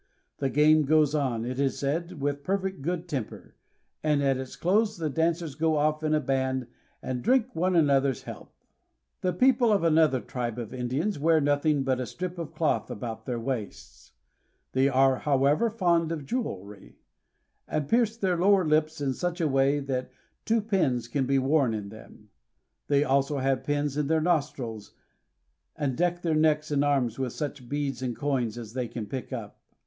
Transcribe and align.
The 0.39 0.49
game 0.49 0.85
goes 0.85 1.13
on, 1.13 1.45
it 1.45 1.59
is 1.59 1.77
said, 1.77 2.13
with 2.19 2.41
perfect 2.43 2.81
good 2.81 3.07
temper, 3.07 3.53
and 4.01 4.23
at 4.23 4.37
its 4.37 4.55
close 4.55 4.97
the 4.97 5.11
dancers 5.11 5.53
go 5.53 5.77
off 5.77 6.01
in 6.03 6.15
a 6.15 6.19
band 6.19 6.65
and 7.03 7.21
drink 7.21 7.55
one 7.55 7.75
another's 7.75 8.23
health. 8.23 8.65
The 9.21 9.31
people 9.31 9.71
of 9.71 9.83
another 9.83 10.19
tribe 10.19 10.57
of 10.57 10.73
Indians 10.73 11.19
wear 11.19 11.39
nothing 11.39 11.83
but 11.83 11.99
a 11.99 12.07
strip 12.07 12.39
of 12.39 12.55
cloth 12.55 12.89
about 12.89 13.27
their 13.27 13.39
waists. 13.39 14.13
They 14.71 14.89
are, 14.89 15.17
however, 15.17 15.69
fond 15.69 16.11
of 16.11 16.25
jewelry, 16.25 16.97
and 17.67 17.87
pierce 17.87 18.17
their 18.17 18.37
lower 18.39 18.65
lips 18.65 19.01
in 19.01 19.13
such 19.13 19.39
a 19.39 19.47
way 19.47 19.79
that 19.81 20.09
two 20.45 20.61
pins 20.61 21.07
can 21.07 21.27
be 21.27 21.37
worn 21.37 21.75
in 21.75 21.89
them. 21.89 22.29
They 22.87 23.03
also 23.03 23.37
have 23.37 23.63
pins 23.65 23.97
in 23.97 24.07
their 24.07 24.19
nostrils, 24.19 24.95
and 25.75 25.95
deck 25.95 26.23
their 26.23 26.33
necks 26.33 26.71
and 26.71 26.83
arms 26.83 27.19
with 27.19 27.33
such 27.33 27.69
beads 27.69 28.01
and 28.01 28.15
coins 28.15 28.57
as 28.57 28.73
they 28.73 28.87
can 28.87 29.05
pick 29.05 29.31
up. 29.31 29.59